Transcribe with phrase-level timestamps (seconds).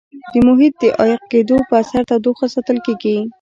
[0.31, 3.15] د محیط د عایق کېدو په اثر تودوخه ساتل کیږي.